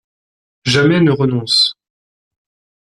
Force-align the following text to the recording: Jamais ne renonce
Jamais 0.65 0.99
ne 0.99 1.11
renonce 1.11 1.75